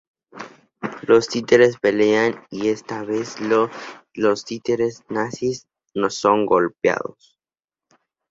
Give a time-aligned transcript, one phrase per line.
[1.03, 5.67] Los títeres pelean y esta vez los títeres nazis
[6.09, 7.39] son golpeados.